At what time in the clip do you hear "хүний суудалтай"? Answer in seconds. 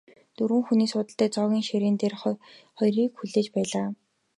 0.67-1.29